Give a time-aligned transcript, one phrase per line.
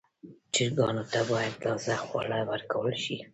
[0.53, 3.17] چرګانو ته باید تازه خواړه ورکړل شي.